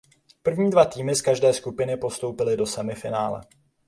První 0.43 0.69
dva 0.69 0.85
týmy 0.85 1.15
z 1.15 1.21
každé 1.21 1.53
skupiny 1.53 1.97
postoupily 1.97 2.57
do 2.57 2.65
semifinále. 2.65 3.41